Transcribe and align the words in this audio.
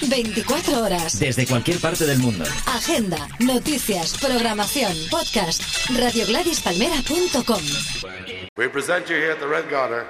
24 0.00 0.82
horas. 0.82 1.18
Desde 1.18 1.46
cualquier 1.46 1.78
parte 1.78 2.06
del 2.06 2.18
mundo. 2.18 2.44
Agenda, 2.66 3.28
noticias, 3.40 4.16
programación, 4.18 4.92
podcast. 5.10 5.62
RadioGladysPalmera.com. 5.90 7.62
We 8.56 8.68
present 8.68 9.08
you 9.08 9.16
here 9.16 9.32
at 9.32 9.40
the 9.40 9.46
Red 9.46 9.70
Garter, 9.70 10.06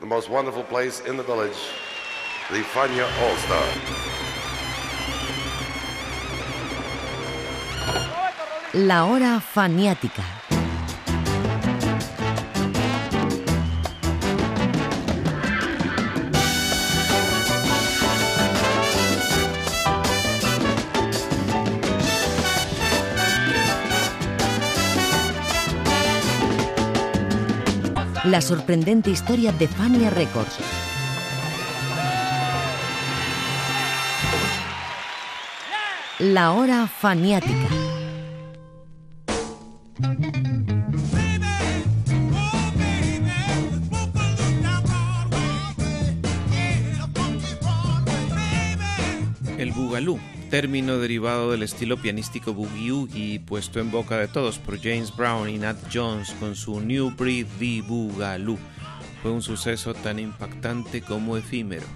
the 0.00 0.06
most 0.06 0.28
wonderful 0.30 0.64
place 0.64 1.02
in 1.06 1.16
the 1.16 1.22
village, 1.22 1.56
the 2.50 2.62
Fania 2.72 3.04
All 3.22 3.36
Star. 3.38 3.64
La 8.72 9.04
hora 9.06 9.40
faniática. 9.40 10.37
La 28.28 28.42
sorprendente 28.42 29.08
historia 29.08 29.52
de 29.52 29.66
Fania 29.66 30.10
Records. 30.10 30.58
La 36.18 36.52
hora 36.52 36.86
faniática. 36.86 37.87
Término 50.48 50.98
derivado 50.98 51.50
del 51.50 51.62
estilo 51.62 51.98
pianístico 51.98 52.54
boogie 52.54 52.92
oogie 52.92 53.40
puesto 53.40 53.80
en 53.80 53.90
boca 53.90 54.16
de 54.18 54.28
todos 54.28 54.58
por 54.58 54.80
James 54.80 55.14
Brown 55.14 55.48
y 55.48 55.58
Nat 55.58 55.76
Jones 55.92 56.30
con 56.40 56.56
su 56.56 56.80
New 56.80 57.10
Breed 57.10 57.46
The 57.58 57.82
Boogaloo, 57.82 58.58
fue 59.22 59.30
un 59.30 59.42
suceso 59.42 59.92
tan 59.94 60.18
impactante 60.18 61.02
como 61.02 61.36
efímero. 61.36 61.86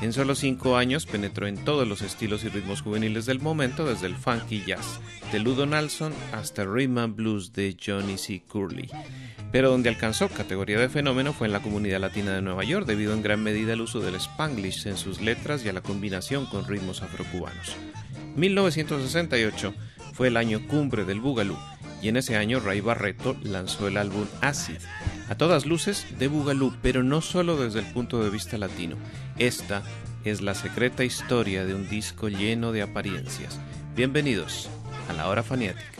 En 0.00 0.12
solo 0.12 0.34
cinco 0.34 0.76
años 0.76 1.06
penetró 1.06 1.46
en 1.46 1.56
todos 1.64 1.86
los 1.86 2.02
estilos 2.02 2.42
y 2.44 2.48
ritmos 2.48 2.82
juveniles 2.82 3.26
del 3.26 3.40
momento, 3.40 3.86
desde 3.86 4.08
el 4.08 4.16
funky 4.16 4.64
jazz 4.66 5.00
de 5.30 5.38
Ludo 5.38 5.66
Nelson 5.66 6.12
hasta 6.32 6.64
rhythm 6.64 6.98
and 6.98 7.14
blues 7.14 7.52
de 7.52 7.76
Johnny 7.80 8.18
C. 8.18 8.42
Curley. 8.46 8.90
Pero 9.54 9.70
donde 9.70 9.88
alcanzó 9.88 10.28
categoría 10.28 10.80
de 10.80 10.88
fenómeno 10.88 11.32
fue 11.32 11.46
en 11.46 11.52
la 11.52 11.62
comunidad 11.62 12.00
latina 12.00 12.32
de 12.32 12.42
Nueva 12.42 12.64
York, 12.64 12.88
debido 12.88 13.14
en 13.14 13.22
gran 13.22 13.40
medida 13.40 13.74
al 13.74 13.82
uso 13.82 14.00
del 14.00 14.16
spanglish 14.16 14.88
en 14.88 14.96
sus 14.96 15.20
letras 15.20 15.64
y 15.64 15.68
a 15.68 15.72
la 15.72 15.80
combinación 15.80 16.46
con 16.46 16.66
ritmos 16.66 17.02
afrocubanos. 17.02 17.76
1968 18.34 19.72
fue 20.12 20.26
el 20.26 20.38
año 20.38 20.66
cumbre 20.66 21.04
del 21.04 21.20
Boogaloo, 21.20 21.56
y 22.02 22.08
en 22.08 22.16
ese 22.16 22.36
año 22.36 22.58
Ray 22.58 22.80
Barreto 22.80 23.36
lanzó 23.44 23.86
el 23.86 23.96
álbum 23.96 24.26
Acid, 24.40 24.78
a 25.28 25.36
todas 25.36 25.66
luces 25.66 26.04
de 26.18 26.26
Boogaloo, 26.26 26.74
pero 26.82 27.04
no 27.04 27.20
solo 27.20 27.56
desde 27.56 27.78
el 27.78 27.86
punto 27.86 28.24
de 28.24 28.30
vista 28.30 28.58
latino. 28.58 28.96
Esta 29.38 29.84
es 30.24 30.42
la 30.42 30.56
secreta 30.56 31.04
historia 31.04 31.64
de 31.64 31.76
un 31.76 31.88
disco 31.88 32.28
lleno 32.28 32.72
de 32.72 32.82
apariencias. 32.82 33.60
Bienvenidos 33.94 34.68
a 35.08 35.12
la 35.12 35.28
hora 35.28 35.44
faniática. 35.44 35.92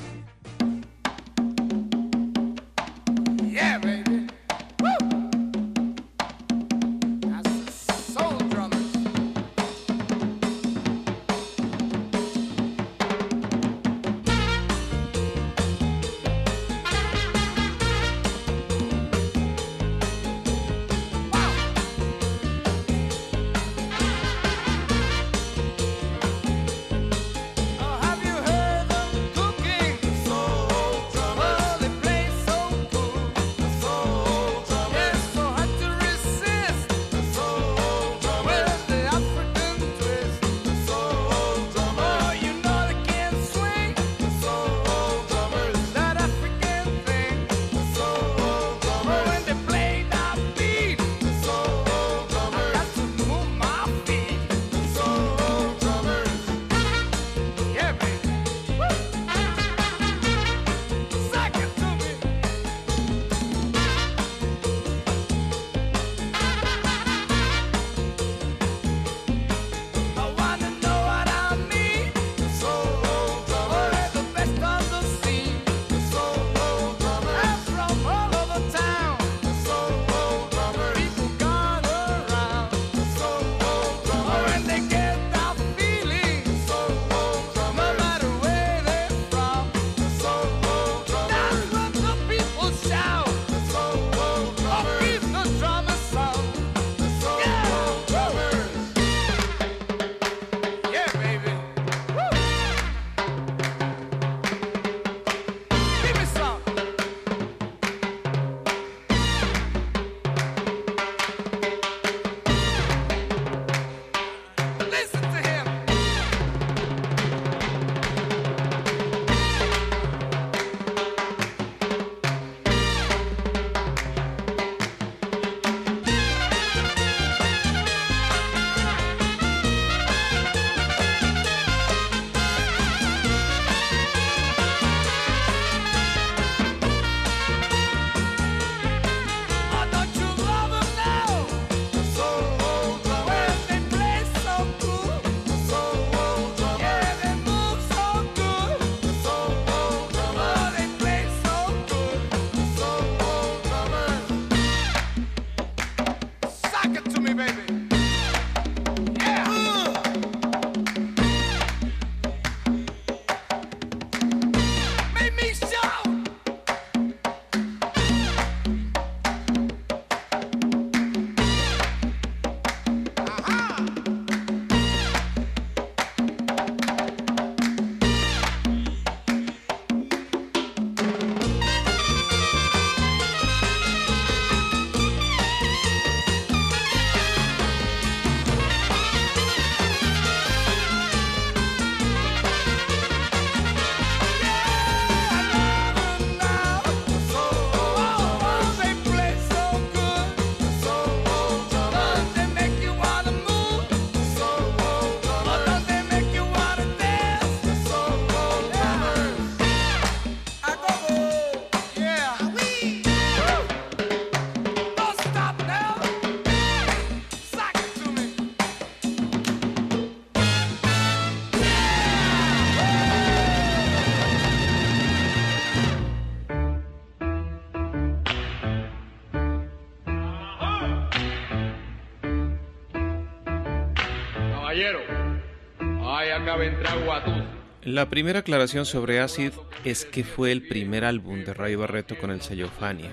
La 237.82 238.10
primera 238.10 238.40
aclaración 238.40 238.84
sobre 238.84 239.20
Acid 239.20 239.52
es 239.84 240.04
que 240.04 240.24
fue 240.24 240.52
el 240.52 240.66
primer 240.66 241.04
álbum 241.04 241.44
de 241.44 241.54
Ray 241.54 241.74
Barreto 241.74 242.16
con 242.18 242.30
el 242.30 242.42
sello 242.42 242.68
Fania. 242.68 243.10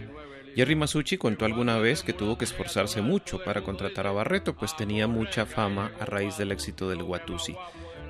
Jerry 0.56 0.75
Masucci 0.75 1.18
contó 1.18 1.45
alguna 1.45 1.78
vez 1.78 2.04
que 2.04 2.12
tuvo 2.12 2.38
que 2.38 2.44
esforzarse 2.44 3.01
mucho 3.01 3.42
para 3.44 3.62
contratar 3.62 4.06
a 4.07 4.12
Barreto, 4.12 4.56
pues 4.56 4.75
tenía 4.75 5.07
mucha 5.07 5.45
fama 5.45 5.92
a 6.00 6.06
raíz 6.06 6.38
del 6.38 6.51
éxito 6.51 6.89
del 6.89 7.04
Watusi. 7.04 7.56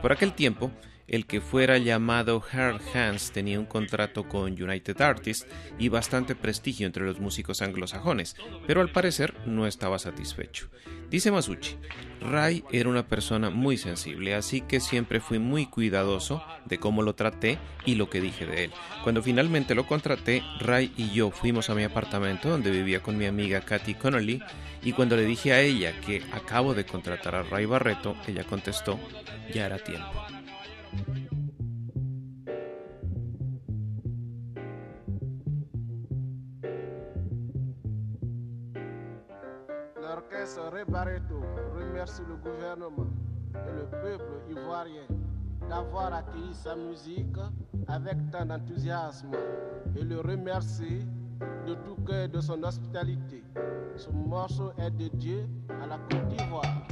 Por 0.02 0.12
aquel 0.12 0.34
tiempo, 0.34 0.72
el 1.12 1.26
que 1.26 1.42
fuera 1.42 1.78
llamado 1.78 2.42
Hard 2.52 2.82
Hands 2.96 3.32
tenía 3.34 3.60
un 3.60 3.66
contrato 3.66 4.30
con 4.30 4.54
United 4.54 5.00
Artists 5.02 5.46
y 5.78 5.90
bastante 5.90 6.36
prestigio 6.36 6.88
entre 6.88 7.04
los 7.04 7.20
músicos 7.20 7.62
anglosajones, 7.62 8.38
pero 8.66 8.80
al 8.80 8.94
parecer 8.94 9.36
no 9.46 9.68
estaba 9.68 10.00
satisfecho. 10.00 10.70
Dice 11.10 11.30
Masucci, 11.30 11.76
Ray 12.22 12.64
era 12.72 12.88
una 12.88 13.06
persona 13.06 13.50
muy 13.50 13.76
sensible, 13.76 14.36
así 14.36 14.62
que 14.62 14.80
siempre 14.80 15.20
fui 15.20 15.38
muy 15.38 15.66
cuidadoso 15.66 16.42
de 16.64 16.78
cómo 16.78 17.02
lo 17.02 17.14
traté 17.14 17.60
y 17.86 17.96
lo 17.96 18.10
que 18.10 18.22
dije 18.22 18.46
de 18.46 18.66
él. 18.66 18.72
Cuando 19.04 19.22
finalmente 19.22 19.76
lo 19.76 19.86
contraté, 19.86 20.42
Ray 20.62 20.94
y 20.96 21.12
yo 21.12 21.30
fuimos 21.30 21.70
a 21.70 21.76
mi 21.76 21.84
apartamento 21.84 22.50
donde 22.50 22.72
vivía 22.72 23.04
con 23.04 23.18
mi 23.18 23.26
amiga 23.26 23.60
Katy 23.60 23.96
Connolly 23.96 24.42
y 24.82 24.94
cuando 24.94 25.18
le 25.18 25.26
dije 25.26 25.52
a 25.52 25.60
ella 25.60 25.92
que 26.00 26.24
acabo 26.32 26.74
de 26.74 26.86
contratar 26.86 27.36
a 27.36 27.44
Ray 27.44 27.66
Barreto, 27.66 28.16
ella 28.26 28.46
contestó, 28.46 28.98
ya 29.54 29.66
era 29.66 29.78
tiempo. 29.78 30.41
L'orchestre 40.02 40.70
Rebareto 40.74 41.42
remercie 41.78 42.24
le 42.28 42.36
gouvernement 42.36 43.08
et 43.54 43.72
le 43.72 43.86
peuple 43.90 44.42
ivoirien 44.50 45.08
d'avoir 45.70 46.14
accueilli 46.14 46.54
sa 46.54 46.76
musique 46.76 47.38
avec 47.88 48.18
tant 48.32 48.46
d'enthousiasme 48.46 49.32
et 49.96 50.04
le 50.04 50.20
remercie 50.20 51.08
de 51.66 51.76
tout 51.76 51.96
cœur 52.06 52.28
de 52.28 52.42
son 52.42 52.62
hospitalité. 52.64 53.44
Ce 53.96 54.10
morceau 54.10 54.72
est 54.78 54.92
dédié 54.92 55.46
à 55.82 55.88
la 55.88 55.98
Côte 55.98 56.28
d'Ivoire. 56.28 56.88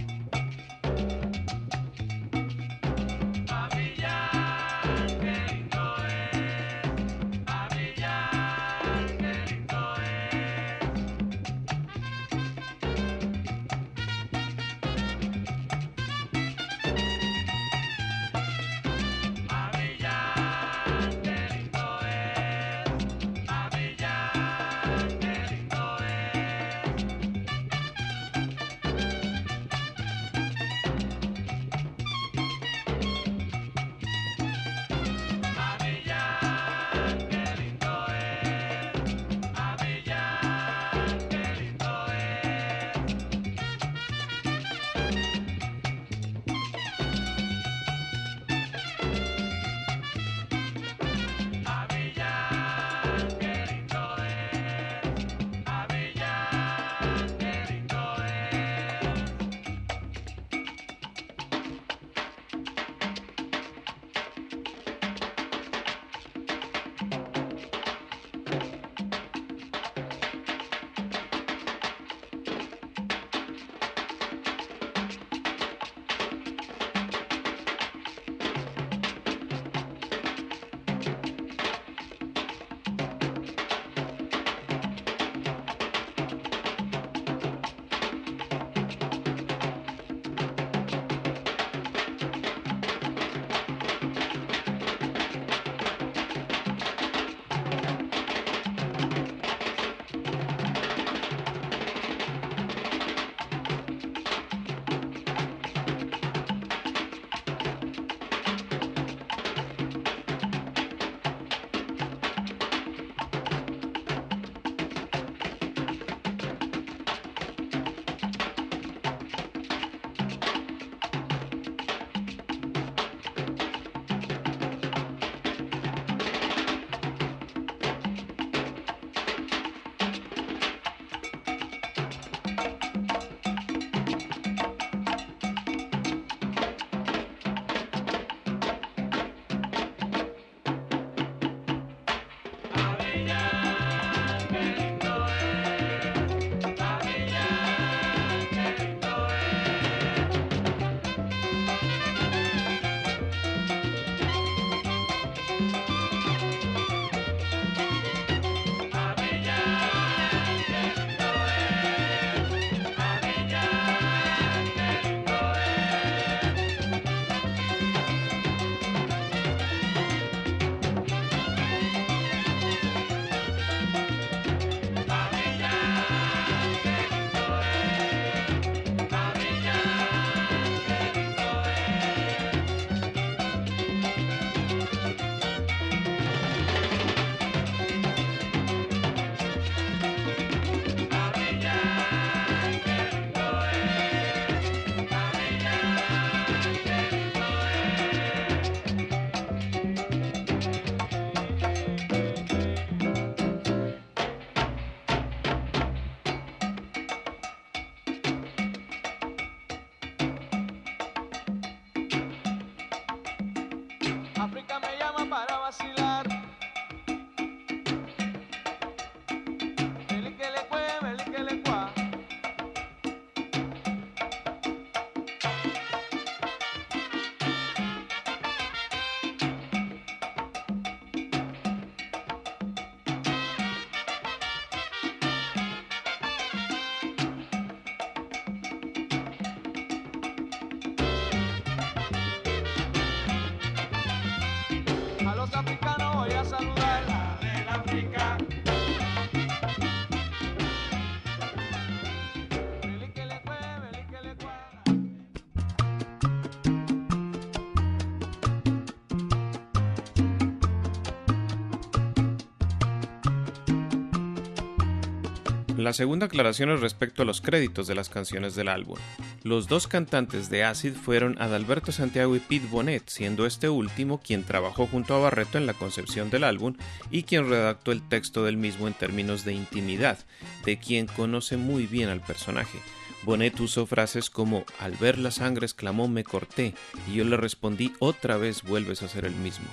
La 265.80 265.94
segunda 265.94 266.26
aclaración 266.26 266.72
es 266.72 266.82
respecto 266.82 267.22
a 267.22 267.26
los 267.26 267.40
créditos 267.40 267.88
de 267.88 267.96
las 267.96 268.10
canciones 268.10 268.54
del 268.54 268.68
álbum. 268.68 268.98
Los 269.44 269.70
dos 269.70 269.88
cantantes 269.88 270.50
de 270.50 270.66
Acid 270.66 270.94
fueron 270.94 271.42
Adalberto 271.42 271.94
Santiago 271.94 272.36
y 272.36 272.40
Pete 272.40 272.68
Bonet, 272.68 273.08
siendo 273.08 273.46
este 273.46 273.70
último 273.70 274.20
quien 274.20 274.44
trabajó 274.44 274.88
junto 274.88 275.16
a 275.16 275.20
Barreto 275.20 275.58
en 275.58 275.66
la 275.66 275.74
concepción 275.74 276.30
del 276.30 276.44
álbum 276.44 276.76
y 277.12 277.24
quien 277.24 277.50
redactó 277.50 277.94
el 277.94 278.06
texto 278.06 278.44
del 278.44 278.58
mismo 278.58 278.90
en 278.90 278.94
términos 278.94 279.46
de 279.46 279.54
intimidad, 279.54 280.20
de 280.66 280.78
quien 280.80 281.08
conoce 281.08 281.56
muy 281.56 281.88
bien 281.88 282.10
al 282.10 282.20
personaje. 282.20 282.80
Bonet 283.24 283.58
usó 283.62 283.86
frases 283.86 284.30
como 284.30 284.66
al 284.80 284.98
ver 284.98 285.18
la 285.18 285.32
sangre 285.32 285.66
exclamó 285.66 286.10
me 286.10 286.26
corté 286.26 286.74
y 287.08 287.16
yo 287.16 287.24
le 287.24 287.38
respondí 287.38 287.94
otra 288.00 288.36
vez 288.36 288.64
vuelves 288.64 289.02
a 289.02 289.08
ser 289.08 289.24
el 289.24 289.36
mismo. 289.36 289.68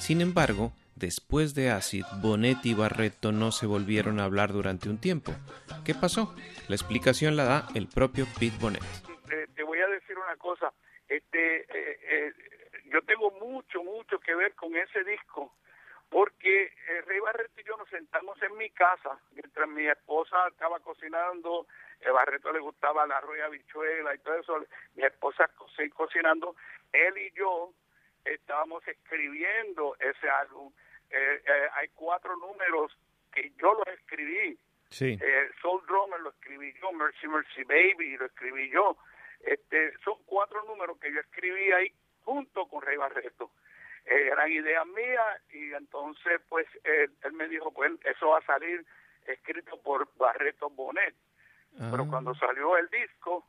Sin 0.00 0.20
embargo, 0.20 0.74
después 0.96 1.54
de 1.54 1.70
Acid, 1.70 2.04
Bonet 2.20 2.58
y 2.64 2.74
Barreto 2.74 3.30
no 3.32 3.52
se 3.52 3.66
volvieron 3.66 4.18
a 4.18 4.24
hablar 4.24 4.52
durante 4.52 4.88
un 4.88 4.98
tiempo. 5.00 5.32
¿Qué 5.84 5.94
pasó? 5.94 6.34
La 6.68 6.74
explicación 6.74 7.36
la 7.36 7.44
da 7.44 7.68
el 7.74 7.86
propio 7.86 8.26
Pete 8.40 8.56
Bonet. 8.60 8.82
Eh, 9.30 9.46
te 9.54 9.62
voy 9.62 9.78
a 9.80 9.86
decir 9.86 10.16
una 10.18 10.36
cosa, 10.36 10.72
este, 11.08 11.60
eh, 11.60 11.98
eh, 12.08 12.32
yo 12.86 13.00
tengo 13.02 13.30
mucho, 13.32 13.82
mucho 13.82 14.18
que 14.18 14.34
ver 14.34 14.54
con 14.54 14.74
ese 14.76 15.04
disco, 15.04 15.54
porque 16.08 16.64
eh, 16.64 17.02
Rey 17.06 17.20
Barreto 17.20 17.60
y 17.60 17.64
yo 17.64 17.76
nos 17.76 17.88
sentamos 17.88 18.40
en 18.42 18.56
mi 18.56 18.70
casa, 18.70 19.18
mientras 19.32 19.68
mi 19.68 19.86
esposa 19.86 20.36
estaba 20.48 20.80
cocinando, 20.80 21.66
eh, 22.00 22.10
Barreto 22.10 22.52
le 22.52 22.60
gustaba 22.60 23.06
la 23.06 23.18
arroz 23.18 23.36
y 23.38 23.40
habichuela 23.40 24.14
y 24.14 24.18
todo 24.18 24.34
eso, 24.36 24.64
mi 24.94 25.04
esposa 25.04 25.48
co- 25.56 25.66
cocinando, 25.94 26.54
él 26.92 27.18
y 27.18 27.36
yo 27.36 27.72
estábamos 28.24 28.86
escribiendo 28.88 29.96
ese 30.00 30.28
álbum. 30.28 30.72
Eh, 31.10 31.42
eh, 31.46 31.68
hay 31.74 31.88
cuatro 31.94 32.36
números 32.36 32.96
que 33.32 33.50
yo 33.60 33.74
los 33.74 33.86
escribí, 33.88 34.58
Sí. 34.90 35.18
eh, 35.20 35.50
Soul 35.60 35.84
Drummer 35.86 36.20
lo 36.20 36.30
escribí 36.30 36.72
yo, 36.80 36.92
Mercy 36.92 37.26
Mercy 37.28 37.64
Baby 37.64 38.16
lo 38.16 38.26
escribí 38.26 38.70
yo. 38.70 38.96
Este, 39.40 39.92
son 40.04 40.22
cuatro 40.24 40.62
números 40.64 40.98
que 40.98 41.12
yo 41.12 41.20
escribí 41.20 41.72
ahí 41.72 41.92
junto 42.24 42.66
con 42.68 42.82
Rey 42.82 42.96
Barreto. 42.96 43.50
Eh, 44.04 44.28
eran 44.32 44.50
ideas 44.50 44.86
mías 44.86 45.42
y 45.52 45.72
entonces 45.72 46.40
pues 46.48 46.66
él 46.84 47.32
me 47.32 47.48
dijo, 47.48 47.72
pues 47.72 47.92
eso 48.04 48.28
va 48.30 48.38
a 48.38 48.46
salir 48.46 48.84
escrito 49.26 49.80
por 49.82 50.08
Barreto 50.16 50.70
Bonet. 50.70 51.14
Pero 51.76 52.02
Ah. 52.04 52.06
cuando 52.08 52.34
salió 52.36 52.76
el 52.78 52.88
disco, 52.88 53.44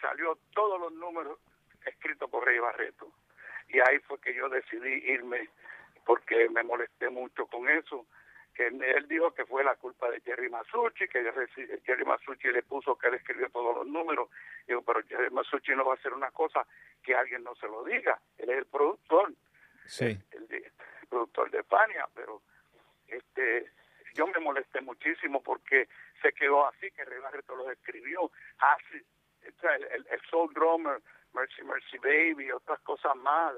salió 0.00 0.36
todos 0.52 0.78
los 0.80 0.92
números 0.92 1.38
escritos 1.86 2.28
por 2.30 2.44
Rey 2.44 2.58
Barreto. 2.58 3.10
Y 3.68 3.78
ahí 3.80 3.98
fue 4.00 4.20
que 4.20 4.34
yo 4.34 4.48
decidí 4.48 4.92
irme 5.10 5.48
porque 6.04 6.48
me 6.50 6.62
molesté 6.62 7.08
mucho 7.10 7.46
con 7.46 7.68
eso. 7.68 8.06
Que 8.54 8.66
él, 8.66 9.08
dijo 9.08 9.32
que 9.32 9.46
fue 9.46 9.64
la 9.64 9.76
culpa 9.76 10.10
de 10.10 10.20
Jerry 10.20 10.50
Masucci, 10.50 11.08
que 11.08 11.24
Jerry 11.86 12.04
Masucci 12.04 12.48
le 12.48 12.62
puso 12.62 12.98
que 12.98 13.08
él 13.08 13.14
escribió 13.14 13.48
todos 13.48 13.76
los 13.76 13.86
números. 13.86 14.28
Digo, 14.66 14.82
pero 14.82 15.02
Jerry 15.08 15.30
Masucci 15.30 15.72
no 15.74 15.86
va 15.86 15.92
a 15.92 15.96
hacer 15.96 16.12
una 16.12 16.30
cosa 16.32 16.66
que 17.02 17.14
alguien 17.14 17.42
no 17.44 17.54
se 17.54 17.66
lo 17.66 17.82
diga. 17.84 18.20
Él 18.36 18.50
es 18.50 18.58
el 18.58 18.66
productor 18.66 19.32
Sí. 19.86 20.18
el, 20.32 20.72
productor 21.08 21.50
de 21.50 21.62
Fania, 21.64 22.06
pero 22.14 22.40
este 23.08 23.70
yo 24.14 24.26
me 24.26 24.38
molesté 24.40 24.80
muchísimo 24.82 25.42
porque 25.42 25.88
se 26.20 26.32
quedó 26.32 26.66
así, 26.66 26.90
que 26.90 27.04
Rey 27.04 27.18
Barreto 27.20 27.56
los 27.56 27.68
escribió, 27.70 28.30
así, 28.58 29.02
sea, 29.60 29.74
el, 29.76 29.84
el- 29.84 30.06
el 30.10 30.20
Soul 30.30 30.52
Drummer, 30.54 31.00
Mercy 31.32 31.62
Mercy 31.62 31.98
Baby, 31.98 32.52
otras 32.52 32.78
cosas 32.80 33.16
más, 33.16 33.54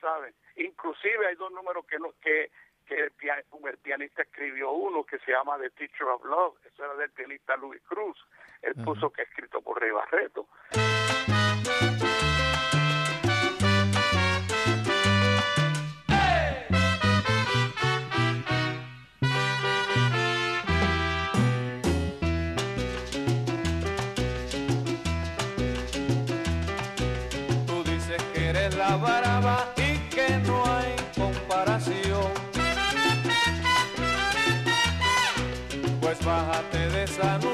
¿sabes? 0.00 0.34
Inclusive 0.56 1.26
hay 1.26 1.34
dos 1.36 1.50
números 1.52 1.84
que 1.86 1.98
no, 1.98 2.12
que, 2.20 2.50
que 2.86 2.94
el, 2.94 3.10
pia- 3.12 3.42
el 3.68 3.78
pianista 3.78 4.22
escribió 4.22 4.70
uno 4.72 5.04
que 5.04 5.18
se 5.20 5.32
llama 5.32 5.58
The 5.58 5.70
Teacher 5.70 6.06
of 6.08 6.24
Love, 6.24 6.56
eso 6.66 6.84
era 6.84 6.94
del 6.94 7.10
pianista 7.10 7.56
Louis 7.56 7.80
Cruz, 7.82 8.16
él 8.62 8.74
puso 8.84 9.10
que 9.10 9.22
es 9.22 9.28
escrito 9.28 9.60
por 9.60 9.80
Rey 9.80 9.90
Barreto. 9.90 10.46
Tú 27.66 27.82
dices 27.84 28.22
que 28.34 28.48
eres 28.48 28.74
la 28.76 28.96
baraba 28.96 29.31
Sanu. 37.12 37.51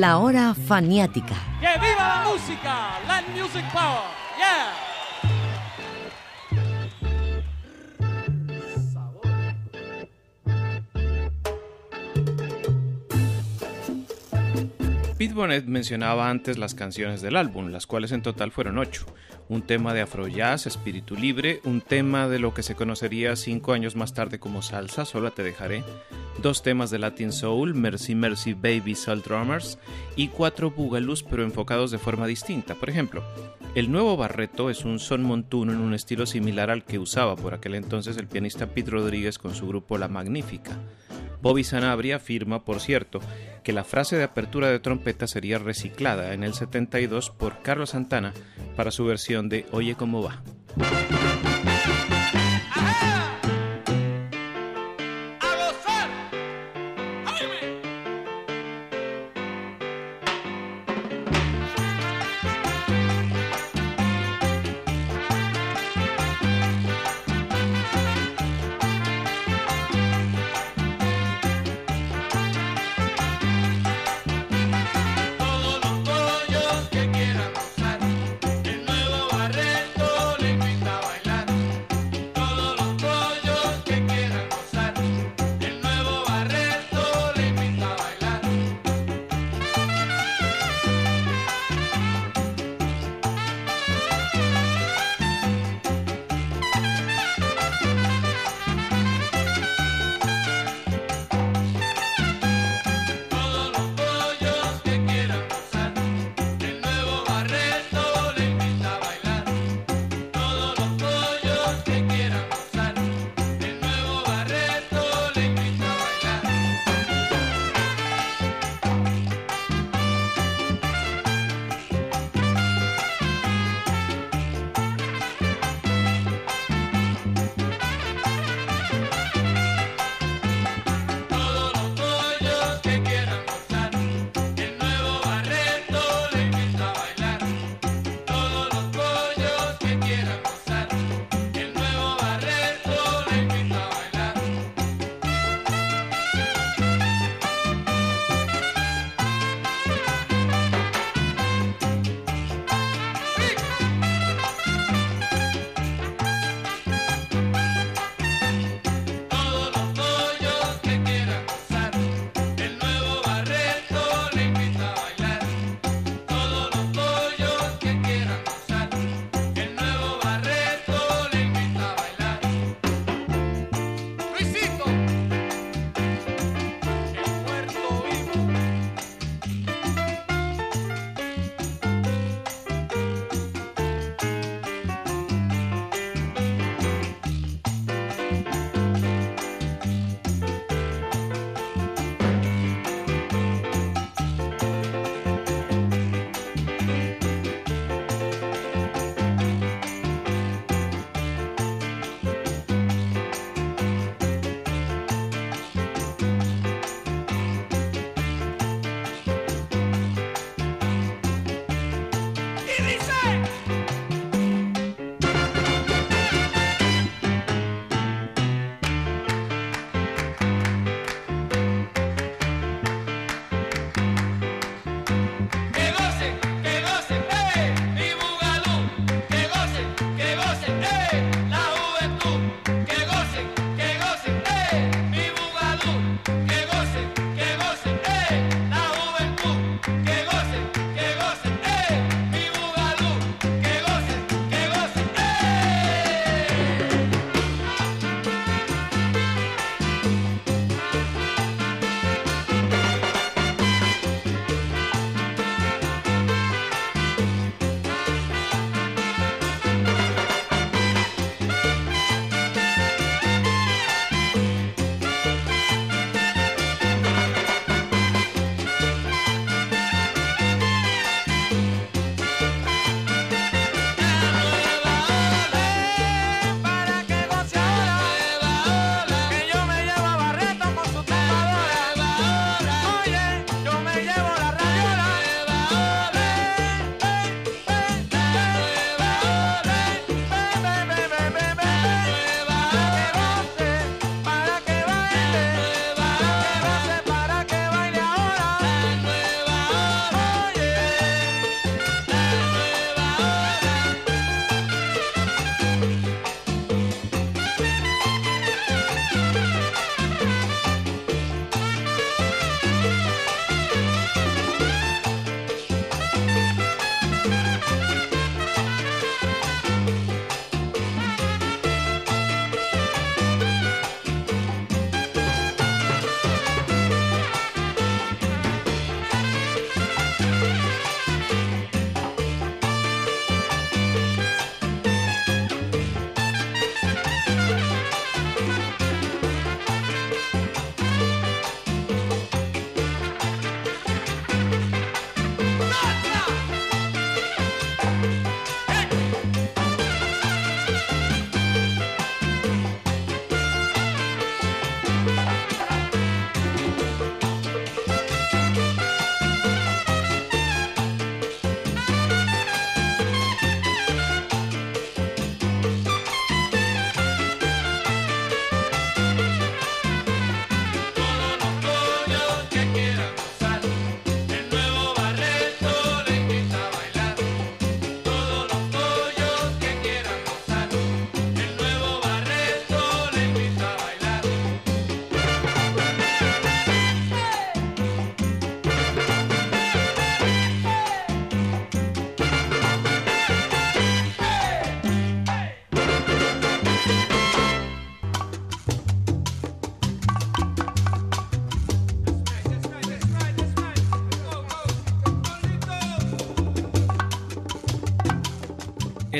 La 0.00 0.16
hora 0.16 0.54
faniática. 0.54 1.34
¡Que 1.60 1.78
viva 1.78 2.08
la 2.08 2.24
música! 2.26 2.98
Land 3.06 3.28
Music 3.36 3.66
Power. 3.70 4.00
Yeah. 4.38 4.72
Pete 15.18 15.34
Bonnet 15.34 15.66
mencionaba 15.66 16.30
antes 16.30 16.56
las 16.56 16.74
canciones 16.74 17.20
del 17.20 17.36
álbum, 17.36 17.68
las 17.68 17.86
cuales 17.86 18.12
en 18.12 18.22
total 18.22 18.52
fueron 18.52 18.78
ocho. 18.78 19.04
Un 19.50 19.62
tema 19.62 19.92
de 19.94 20.00
afro-jazz, 20.00 20.68
espíritu 20.68 21.16
libre, 21.16 21.60
un 21.64 21.80
tema 21.80 22.28
de 22.28 22.38
lo 22.38 22.54
que 22.54 22.62
se 22.62 22.76
conocería 22.76 23.34
cinco 23.34 23.72
años 23.72 23.96
más 23.96 24.14
tarde 24.14 24.38
como 24.38 24.62
salsa, 24.62 25.04
Sola 25.04 25.32
te 25.32 25.42
dejaré, 25.42 25.82
dos 26.40 26.62
temas 26.62 26.92
de 26.92 27.00
Latin 27.00 27.32
Soul, 27.32 27.74
Mercy 27.74 28.14
Mercy 28.14 28.52
Baby 28.52 28.94
Soul 28.94 29.22
Drummers, 29.22 29.80
y 30.14 30.28
cuatro 30.28 30.70
bugaloos 30.70 31.24
pero 31.24 31.42
enfocados 31.42 31.90
de 31.90 31.98
forma 31.98 32.28
distinta. 32.28 32.76
Por 32.76 32.90
ejemplo, 32.90 33.24
el 33.74 33.90
nuevo 33.90 34.16
Barreto 34.16 34.70
es 34.70 34.84
un 34.84 35.00
son 35.00 35.24
montuno 35.24 35.72
en 35.72 35.80
un 35.80 35.94
estilo 35.94 36.26
similar 36.26 36.70
al 36.70 36.84
que 36.84 37.00
usaba 37.00 37.34
por 37.34 37.52
aquel 37.52 37.74
entonces 37.74 38.16
el 38.18 38.28
pianista 38.28 38.68
Pete 38.68 38.92
Rodríguez 38.92 39.36
con 39.36 39.56
su 39.56 39.66
grupo 39.66 39.98
La 39.98 40.06
Magnífica. 40.06 40.78
Bobby 41.42 41.64
Sanabria 41.64 42.16
afirma, 42.16 42.64
por 42.64 42.80
cierto, 42.80 43.18
que 43.62 43.72
la 43.72 43.84
frase 43.84 44.16
de 44.16 44.24
apertura 44.24 44.68
de 44.68 44.80
trompeta 44.80 45.26
sería 45.26 45.58
reciclada 45.58 46.32
en 46.34 46.44
el 46.44 46.54
72 46.54 47.30
por 47.30 47.62
Carlos 47.62 47.90
Santana 47.90 48.32
para 48.76 48.90
su 48.90 49.04
versión 49.04 49.48
de 49.48 49.66
Oye 49.72 49.94
cómo 49.94 50.22
va. 50.22 50.42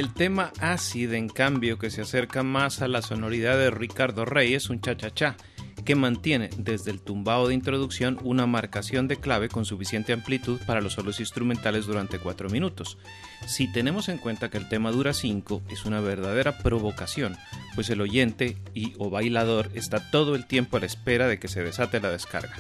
El 0.00 0.14
tema 0.14 0.50
Acid, 0.60 1.12
en 1.12 1.28
cambio, 1.28 1.78
que 1.78 1.90
se 1.90 2.00
acerca 2.00 2.42
más 2.42 2.80
a 2.80 2.88
la 2.88 3.02
sonoridad 3.02 3.58
de 3.58 3.70
Ricardo 3.70 4.24
Rey, 4.24 4.54
es 4.54 4.70
un 4.70 4.80
cha-cha-cha, 4.80 5.36
que 5.84 5.94
mantiene 5.94 6.48
desde 6.56 6.90
el 6.90 7.02
tumbao 7.02 7.48
de 7.48 7.52
introducción 7.52 8.18
una 8.22 8.46
marcación 8.46 9.08
de 9.08 9.16
clave 9.16 9.50
con 9.50 9.66
suficiente 9.66 10.14
amplitud 10.14 10.58
para 10.66 10.80
los 10.80 10.94
solos 10.94 11.20
instrumentales 11.20 11.84
durante 11.84 12.18
4 12.18 12.48
minutos. 12.48 12.96
Si 13.46 13.70
tenemos 13.70 14.08
en 14.08 14.16
cuenta 14.16 14.48
que 14.48 14.56
el 14.56 14.70
tema 14.70 14.90
dura 14.90 15.12
5, 15.12 15.64
es 15.68 15.84
una 15.84 16.00
verdadera 16.00 16.56
provocación, 16.56 17.36
pues 17.74 17.90
el 17.90 18.00
oyente 18.00 18.56
y 18.72 18.94
o 18.96 19.10
bailador 19.10 19.70
está 19.74 20.10
todo 20.10 20.34
el 20.34 20.46
tiempo 20.46 20.78
a 20.78 20.80
la 20.80 20.86
espera 20.86 21.28
de 21.28 21.38
que 21.38 21.48
se 21.48 21.62
desate 21.62 22.00
la 22.00 22.10
descarga. 22.10 22.56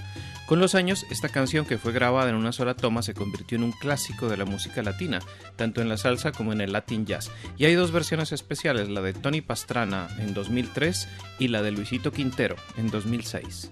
Con 0.50 0.58
los 0.58 0.74
años, 0.74 1.06
esta 1.10 1.28
canción 1.28 1.64
que 1.64 1.78
fue 1.78 1.92
grabada 1.92 2.28
en 2.28 2.34
una 2.34 2.50
sola 2.50 2.74
toma 2.74 3.02
se 3.02 3.14
convirtió 3.14 3.56
en 3.56 3.62
un 3.62 3.70
clásico 3.70 4.28
de 4.28 4.36
la 4.36 4.44
música 4.44 4.82
latina, 4.82 5.20
tanto 5.54 5.80
en 5.80 5.88
la 5.88 5.96
salsa 5.96 6.32
como 6.32 6.52
en 6.52 6.60
el 6.60 6.72
Latin 6.72 7.06
Jazz. 7.06 7.30
Y 7.56 7.66
hay 7.66 7.74
dos 7.74 7.92
versiones 7.92 8.32
especiales, 8.32 8.88
la 8.88 9.00
de 9.00 9.12
Tony 9.12 9.42
Pastrana 9.42 10.08
en 10.18 10.34
2003 10.34 11.06
y 11.38 11.46
la 11.46 11.62
de 11.62 11.70
Luisito 11.70 12.10
Quintero 12.10 12.56
en 12.76 12.90
2006. 12.90 13.70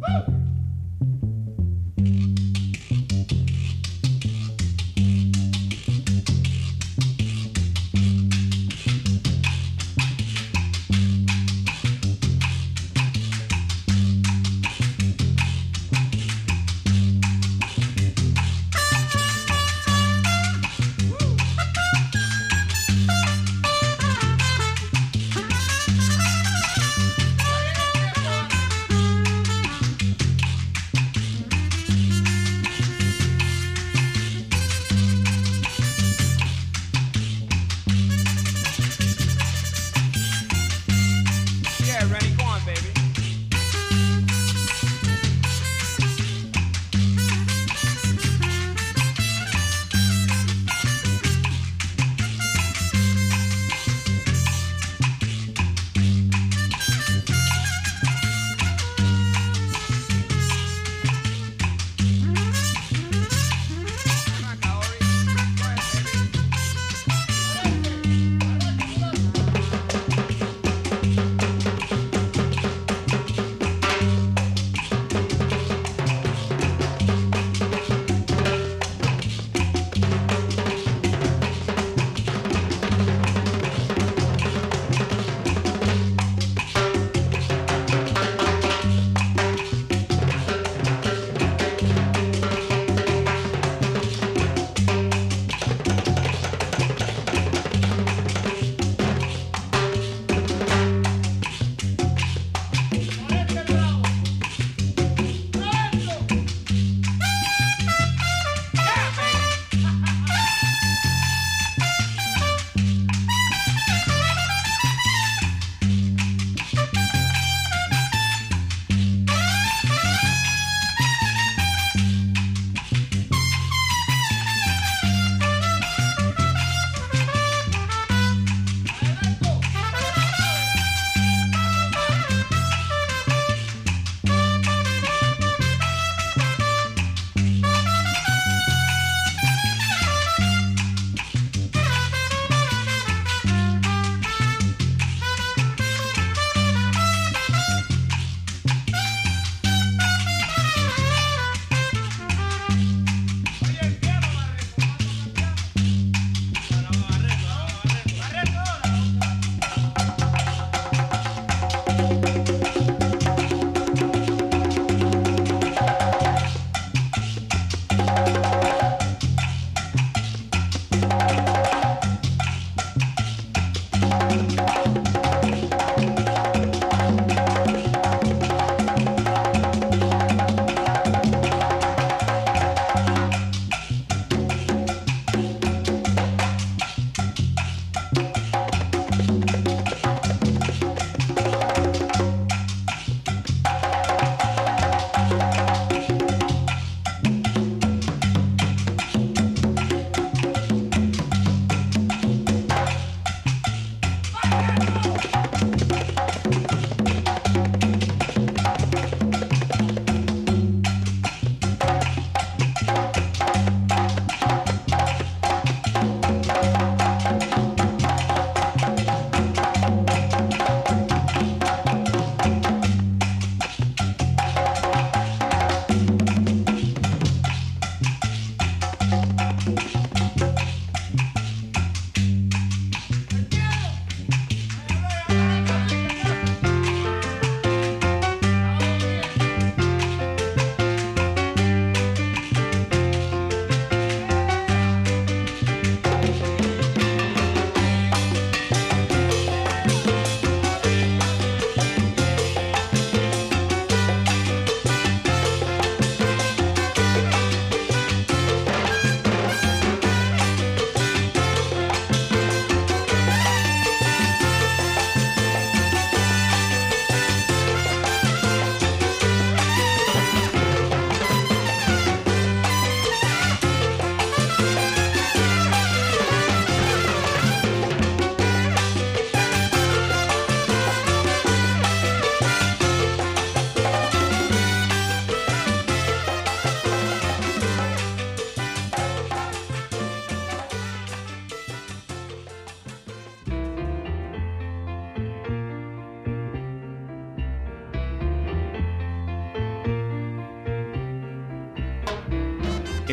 Woo! 0.00 0.41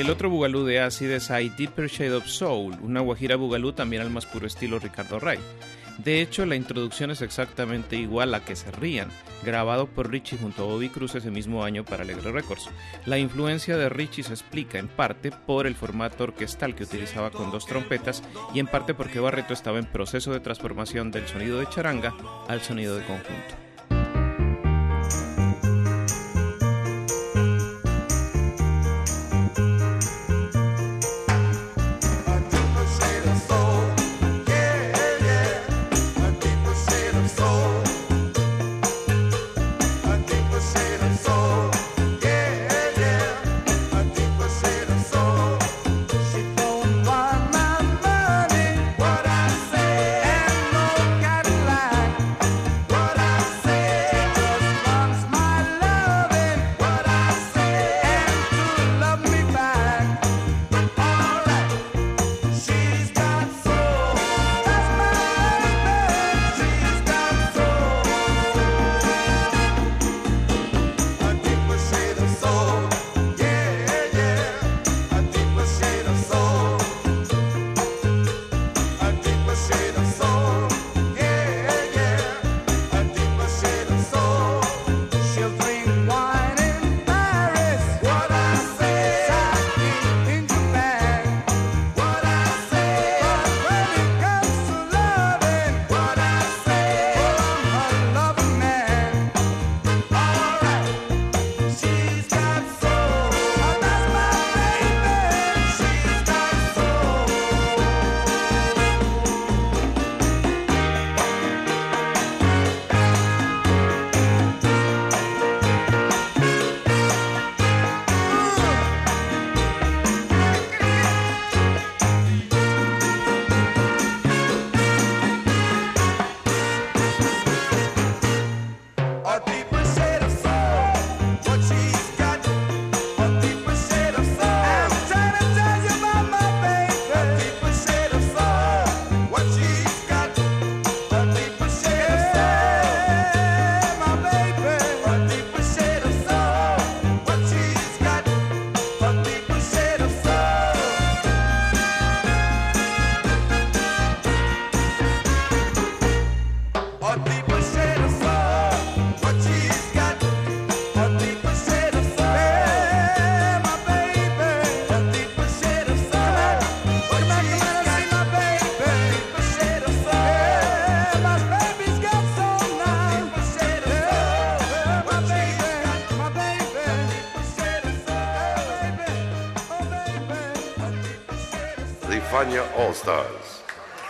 El 0.10 0.14
otro 0.14 0.32
bugalú 0.32 0.66
de 0.66 0.80
Acid 0.80 1.12
es 1.12 1.30
I 1.30 1.50
Deeper 1.50 1.88
Shade 1.88 2.16
of 2.16 2.26
Soul, 2.26 2.76
una 2.82 3.00
guajira 3.00 3.36
bugalú 3.36 3.74
también 3.74 4.02
al 4.02 4.10
más 4.10 4.26
puro 4.26 4.48
estilo 4.48 4.80
Ricardo 4.80 5.20
Ray. 5.20 5.38
De 6.00 6.20
hecho, 6.20 6.48
la 6.48 6.56
introducción 6.56 7.12
es 7.12 7.22
exactamente 7.22 7.96
igual 7.96 8.34
a 8.34 8.44
Que 8.44 8.56
se 8.56 8.72
rían, 8.72 9.10
grabado 9.44 9.86
por 9.86 10.10
Richie 10.10 10.40
junto 10.40 10.64
a 10.64 10.66
Bobby 10.66 10.90
Cruz 10.90 11.14
ese 11.14 11.30
mismo 11.30 11.64
año 11.64 11.86
para 11.86 12.02
Alegre 12.02 12.32
Records. 12.32 12.72
La 13.06 13.20
influencia 13.20 13.78
de 13.78 13.88
Richie 13.88 14.24
se 14.24 14.34
explica 14.34 14.80
en 14.80 14.88
parte 14.88 15.30
por 15.30 15.68
el 15.68 15.76
formato 15.76 16.24
orquestal 16.24 16.74
que 16.74 16.86
utilizaba 16.86 17.30
con 17.30 17.52
dos 17.52 17.68
trompetas 17.68 18.24
y 18.52 18.60
en 18.60 18.66
parte 18.66 18.96
porque 18.96 19.20
Barreto 19.20 19.54
estaba 19.54 19.78
en 19.78 19.86
proceso 19.86 20.34
de 20.34 20.40
transformación 20.40 21.12
del 21.12 21.28
sonido 21.28 21.60
de 21.60 21.70
charanga 21.70 22.16
al 22.48 22.62
sonido 22.62 22.96
de 22.96 23.06
conjunto. 23.06 23.69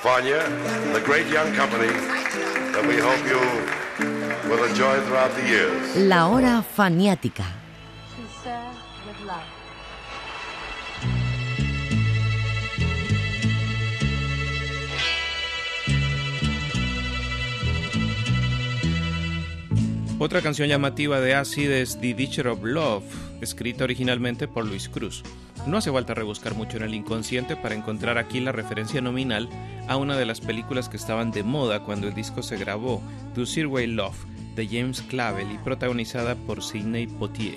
Fania, 0.10 0.41
the 0.91 1.02
great 1.02 1.28
young 1.28 1.54
company 1.54 1.93
that 2.74 2.84
we 2.88 2.98
hope 2.98 3.22
you 3.30 3.39
will 4.50 4.63
enjoy 4.63 5.00
throughout 5.06 5.32
the 5.36 5.48
years. 5.48 5.95
La 5.98 6.28
hora 6.30 6.63
faniática. 6.63 7.45
Otra 20.17 20.41
canción 20.41 20.67
llamativa 20.67 21.22
de 21.22 21.36
Acid 21.36 21.69
es 21.69 22.02
The 22.02 22.15
Ditcher 22.15 22.48
of 22.48 22.63
Love, 22.63 23.04
escrita 23.41 23.84
originalmente 23.84 24.48
por 24.48 24.65
Luis 24.65 24.89
Cruz. 24.89 25.24
No 25.69 25.77
hace 25.77 25.91
falta 25.91 26.15
rebuscar 26.15 26.55
mucho 26.55 26.77
en 26.77 26.84
el 26.84 26.95
inconsciente 26.95 27.55
para 27.55 27.75
encontrar 27.75 28.17
aquí 28.17 28.39
la 28.39 28.51
referencia 28.51 29.01
nominal 29.01 29.47
a 29.88 29.97
una 29.97 30.17
de 30.17 30.25
las 30.25 30.41
películas 30.41 30.89
que 30.89 30.97
estaban 30.97 31.29
de 31.29 31.43
moda 31.43 31.84
cuando 31.84 32.08
el 32.08 32.15
disco 32.15 32.41
se 32.41 32.58
grabó, 32.58 33.03
To 33.36 33.43
Way 33.43 33.86
Love, 33.86 34.17
de 34.55 34.67
James 34.67 35.03
Clavell 35.03 35.51
y 35.51 35.60
protagonizada 35.60 36.34
por 36.34 36.63
Sidney 36.63 37.05
Poitier. 37.05 37.53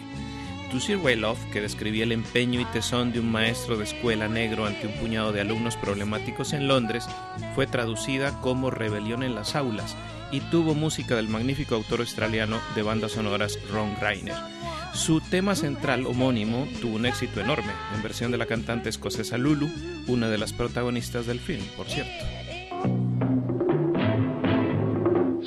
To 0.71 0.99
Way 0.99 1.17
Love, 1.17 1.43
que 1.55 1.63
describía 1.63 2.05
el 2.05 2.13
empeño 2.13 2.61
y 2.61 2.67
tesón 2.67 3.13
de 3.13 3.21
un 3.21 3.33
maestro 3.33 3.79
de 3.79 3.85
escuela 3.85 4.29
negro 4.29 4.67
ante 4.67 4.89
un 4.89 4.93
puñado 4.93 5.33
de 5.33 5.41
alumnos 5.41 5.79
problemáticos 5.79 6.53
en 6.53 6.69
Londres, 6.69 7.09
fue 7.55 7.67
traducida 7.67 8.39
como 8.43 8.71
Rebelión 8.71 9.23
en 9.23 9.35
las 9.35 9.57
aulas 9.57 9.97
y 10.31 10.41
tuvo 10.41 10.75
música 10.75 11.17
del 11.17 11.29
magnífico 11.29 11.77
autor 11.77 12.01
australiano 12.01 12.61
de 12.75 12.83
bandas 12.83 13.13
sonoras 13.13 13.59
Ron 13.71 13.95
Greiner. 13.99 14.37
Su 14.93 15.21
tema 15.21 15.55
central 15.55 16.07
homónimo 16.07 16.67
tuvo 16.81 16.97
un 16.97 17.07
éxito 17.07 17.41
enorme, 17.41 17.73
en 17.95 18.03
versión 18.03 18.31
de 18.31 18.39
la 18.39 18.47
cantante 18.47 18.91
escocesa 18.91 19.39
Lulu, 19.39 19.69
una 20.07 20.29
de 20.29 20.39
las 20.39 20.53
protagonistas 20.53 21.27
del 21.27 21.41
film, 21.41 21.65
por 21.77 21.87
cierto. 21.87 22.13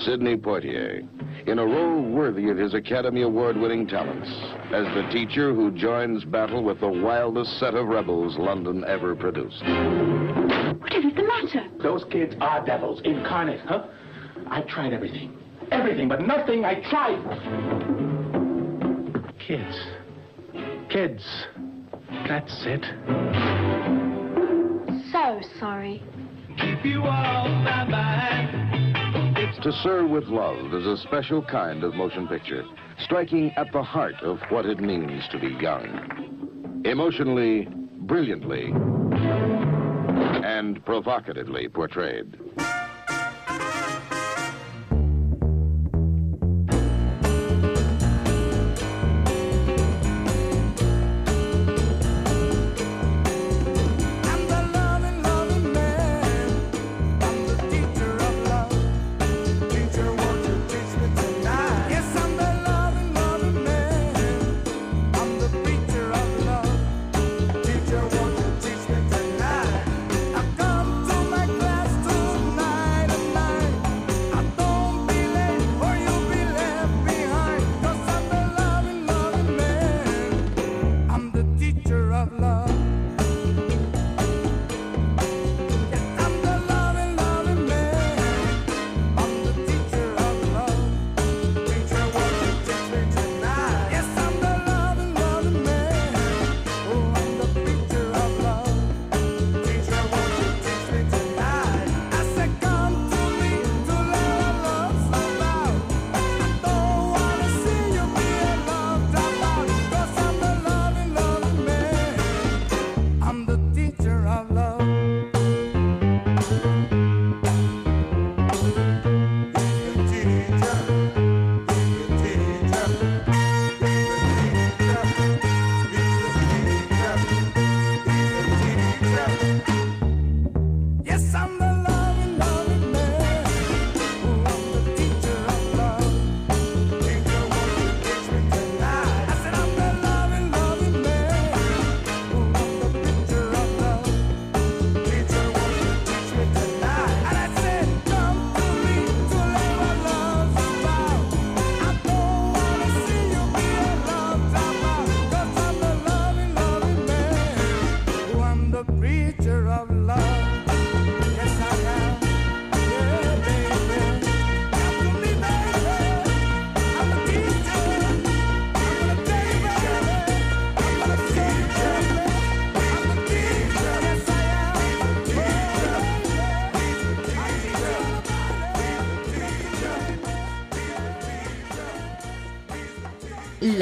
Sidney 0.04 0.36
Poitier, 0.36 1.04
in 1.48 1.60
a 1.60 1.66
role 1.66 2.02
worthy 2.02 2.50
of 2.50 2.58
his 2.58 2.74
Academy 2.74 3.22
Award 3.22 3.56
winning 3.56 3.88
talents, 3.88 4.30
as 4.74 4.86
the 4.94 5.08
teacher 5.12 5.54
who 5.54 5.72
joins 5.72 6.24
battle 6.26 6.64
with 6.64 6.80
the 6.80 6.88
wildest 6.88 7.60
set 7.60 7.76
of 7.76 7.88
rebels 7.88 8.38
London 8.38 8.84
ever 8.88 9.16
produced. 9.16 9.64
Whatever's 10.80 11.16
the 11.16 11.24
matter? 11.24 11.68
Those 11.82 12.04
kids 12.12 12.36
are 12.42 12.66
devils 12.66 13.00
incarnate, 13.04 13.62
huh? 13.66 13.86
I 14.50 14.62
tried 14.62 14.94
everything. 14.94 15.38
Everything, 15.72 16.08
but 16.08 16.22
nothing 16.22 16.66
I 16.66 16.82
tried. 16.90 18.05
Kids. 19.48 19.78
Kids. 20.90 21.24
That's 22.28 22.66
it. 22.66 22.84
So 25.12 25.40
sorry. 25.60 26.02
Keep 26.58 26.84
you 26.84 27.04
all 27.04 27.44
by 27.64 27.86
my 27.88 29.62
To 29.62 29.72
Serve 29.84 30.10
with 30.10 30.24
Love 30.26 30.74
is 30.74 30.88
a 30.88 30.98
special 30.98 31.44
kind 31.44 31.84
of 31.84 31.94
motion 31.94 32.28
picture, 32.28 32.64
striking 32.98 33.52
at 33.56 33.72
the 33.72 33.84
heart 33.84 34.16
of 34.24 34.40
what 34.50 34.66
it 34.66 34.80
means 34.80 35.28
to 35.30 35.38
be 35.38 35.50
young. 35.62 36.82
Emotionally, 36.84 37.68
brilliantly, 38.00 38.72
and 40.44 40.84
provocatively 40.86 41.68
portrayed. 41.68 42.36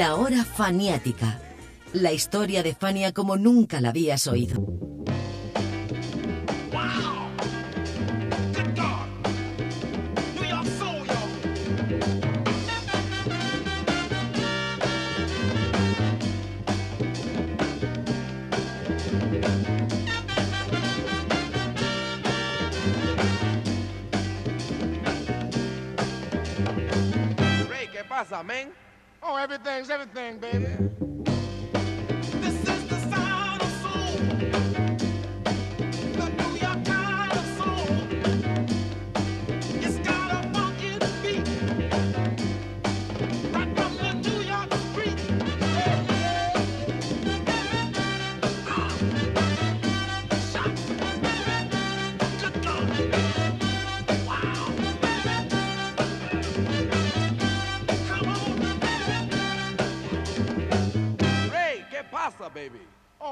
La 0.04 0.16
hora 0.16 0.44
faniática. 0.44 1.40
La 1.94 2.12
historia 2.12 2.62
de 2.62 2.74
Fania 2.74 3.14
como 3.14 3.38
nunca 3.38 3.80
la 3.80 3.88
habías 3.88 4.26
oído. 4.26 4.62
¿qué 27.90 28.04
pasa, 28.06 28.42
man? 28.42 28.84
Oh, 29.24 29.36
everything's 29.36 29.88
everything, 29.90 30.38
baby. 30.38 30.66
Ray, 30.66 31.13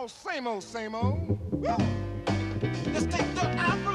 Oh, 0.05 0.09
same 0.09 0.48
old, 0.48 0.64
same 0.64 0.96
old. 0.96 1.38
Woo. 1.53 1.76
Let's 2.92 3.07
take 3.07 3.34
the 3.36 3.46
Afro 3.57 3.91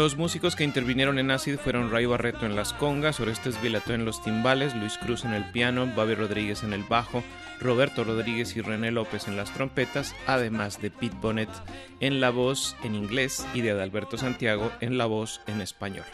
Los 0.00 0.16
músicos 0.16 0.56
que 0.56 0.64
intervinieron 0.64 1.18
en 1.18 1.30
Acid 1.30 1.58
fueron 1.58 1.90
Ray 1.90 2.06
Barreto 2.06 2.46
en 2.46 2.56
las 2.56 2.72
congas, 2.72 3.20
Orestes 3.20 3.60
Vilató 3.60 3.92
en 3.92 4.06
los 4.06 4.22
timbales, 4.22 4.74
Luis 4.74 4.96
Cruz 4.96 5.26
en 5.26 5.34
el 5.34 5.44
piano, 5.52 5.86
Babi 5.94 6.14
Rodríguez 6.14 6.62
en 6.62 6.72
el 6.72 6.84
bajo, 6.84 7.22
Roberto 7.60 8.02
Rodríguez 8.02 8.56
y 8.56 8.62
René 8.62 8.92
López 8.92 9.28
en 9.28 9.36
las 9.36 9.52
trompetas, 9.52 10.16
además 10.26 10.80
de 10.80 10.90
Pete 10.90 11.18
Bonnet 11.20 11.50
en 12.00 12.18
la 12.18 12.30
voz 12.30 12.76
en 12.82 12.94
inglés 12.94 13.46
y 13.52 13.60
de 13.60 13.72
Adalberto 13.72 14.16
Santiago 14.16 14.72
en 14.80 14.96
la 14.96 15.04
voz 15.04 15.42
en 15.46 15.60
español. 15.60 16.06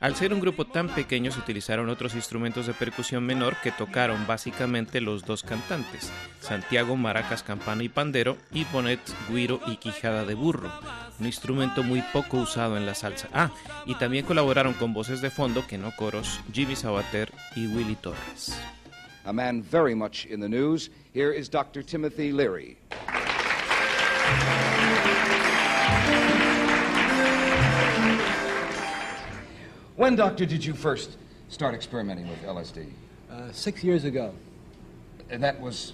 Al 0.00 0.16
ser 0.16 0.32
un 0.32 0.40
grupo 0.40 0.64
tan 0.64 0.88
pequeño 0.88 1.30
se 1.30 1.40
utilizaron 1.40 1.90
otros 1.90 2.14
instrumentos 2.14 2.66
de 2.66 2.72
percusión 2.72 3.22
menor 3.22 3.56
que 3.62 3.70
tocaron 3.70 4.26
básicamente 4.26 5.02
los 5.02 5.26
dos 5.26 5.42
cantantes, 5.42 6.10
Santiago 6.40 6.96
maracas, 6.96 7.42
campana 7.42 7.82
y 7.82 7.90
pandero 7.90 8.38
y 8.50 8.64
Bonet 8.64 9.00
guiro 9.28 9.60
y 9.66 9.76
quijada 9.76 10.24
de 10.24 10.32
burro, 10.32 10.72
un 11.18 11.26
instrumento 11.26 11.82
muy 11.82 12.00
poco 12.14 12.38
usado 12.38 12.78
en 12.78 12.86
la 12.86 12.94
salsa. 12.94 13.28
Ah, 13.34 13.50
y 13.84 13.94
también 13.96 14.24
colaboraron 14.24 14.72
con 14.72 14.94
voces 14.94 15.20
de 15.20 15.28
fondo, 15.28 15.66
que 15.66 15.76
no 15.76 15.94
coros, 15.94 16.40
Jimmy 16.50 16.76
Sabater 16.76 17.30
y 17.54 17.66
Willy 17.66 17.96
Torres. 17.96 18.58
A 19.26 19.34
man 19.34 19.62
very 19.62 19.94
much 19.94 20.24
in 20.24 20.40
the 20.40 20.48
news. 20.48 20.90
Here 21.12 21.30
is 21.30 21.50
Dr. 21.50 21.84
Timothy 21.84 22.32
Leary. 22.32 22.78
When, 30.00 30.16
Doctor, 30.16 30.46
did 30.46 30.64
you 30.64 30.72
first 30.72 31.18
start 31.50 31.74
experimenting 31.74 32.26
with 32.26 32.42
LSD? 32.42 32.90
Uh, 33.30 33.52
six 33.52 33.84
years 33.84 34.04
ago. 34.04 34.32
And 35.28 35.42
that 35.42 35.60
was 35.60 35.92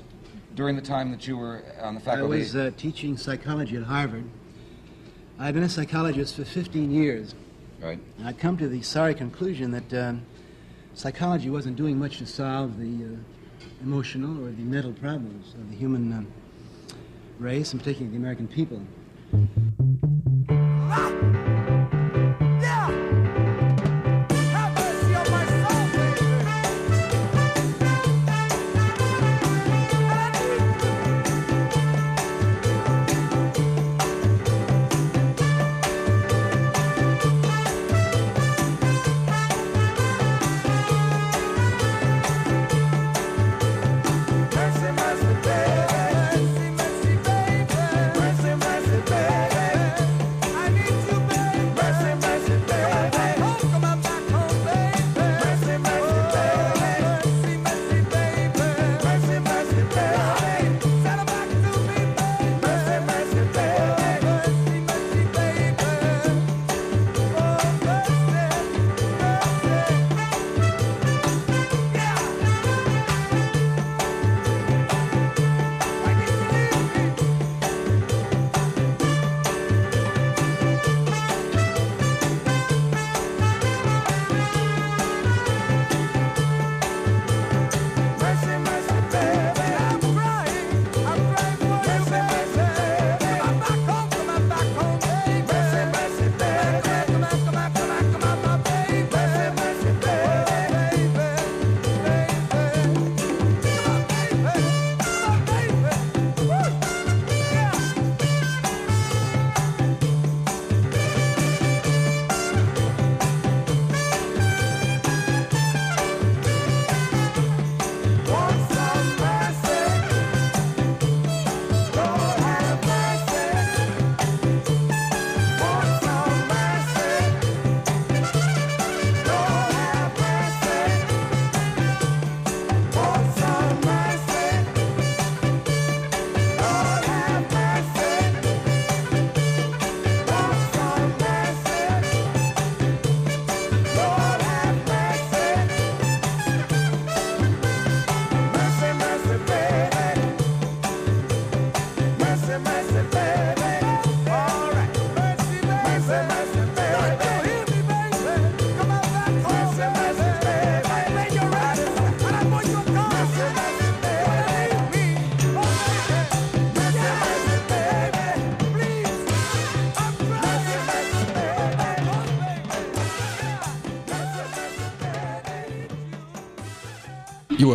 during 0.54 0.76
the 0.76 0.80
time 0.80 1.10
that 1.10 1.26
you 1.26 1.36
were 1.36 1.64
on 1.82 1.96
the 1.96 2.00
faculty? 2.00 2.36
I 2.36 2.38
was 2.38 2.54
uh, 2.54 2.70
teaching 2.76 3.16
psychology 3.16 3.76
at 3.76 3.82
Harvard. 3.82 4.22
I've 5.40 5.54
been 5.54 5.64
a 5.64 5.68
psychologist 5.68 6.36
for 6.36 6.44
15 6.44 6.88
years. 6.92 7.34
Right. 7.80 7.98
And 8.18 8.28
I'd 8.28 8.38
come 8.38 8.56
to 8.58 8.68
the 8.68 8.80
sorry 8.80 9.12
conclusion 9.12 9.72
that 9.72 9.92
um, 9.92 10.22
psychology 10.94 11.50
wasn't 11.50 11.74
doing 11.74 11.98
much 11.98 12.18
to 12.18 12.26
solve 12.26 12.78
the 12.78 13.06
uh, 13.06 13.08
emotional 13.82 14.40
or 14.40 14.52
the 14.52 14.62
mental 14.62 14.92
problems 14.92 15.52
of 15.54 15.68
the 15.68 15.76
human 15.76 16.12
um, 16.12 16.28
race, 17.40 17.72
and 17.72 17.80
particularly 17.80 18.16
the 18.16 18.22
American 18.22 18.46
people. 18.46 18.80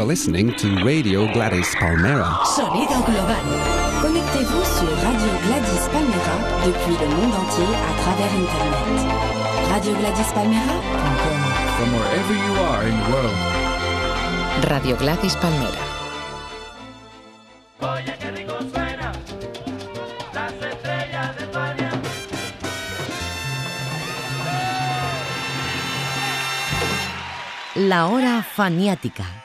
Are 0.01 0.05
listening 0.05 0.51
to 0.55 0.67
Radio 0.83 1.31
Gladys 1.31 1.75
Palmera. 1.75 2.41
Sonido 2.55 2.97
global. 3.05 3.45
Connectez-vous 4.01 4.65
sur 4.65 4.89
Radio 5.05 5.31
Gladys 5.45 5.85
Palmera 5.93 6.37
depuis 6.65 6.95
le 6.97 7.07
monde 7.15 7.35
entier 7.35 7.69
à 7.75 7.93
travers 8.01 8.33
Internet. 8.33 8.81
RadioGladysPalmera.com 9.69 11.39
From 11.77 11.89
wherever 11.93 12.33
you 12.33 12.53
are 12.65 12.81
in 12.89 12.95
the 12.97 13.07
world. 13.11 13.37
Radio 14.71 14.95
Gladys 14.95 15.35
Palmera. 15.35 15.91
La 27.75 28.07
hora 28.07 28.43
faniática. 28.43 29.40